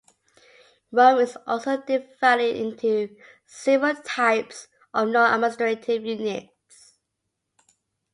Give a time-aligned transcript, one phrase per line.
[0.91, 3.15] Rome is also divided into
[3.45, 6.97] several types of non-administrative units.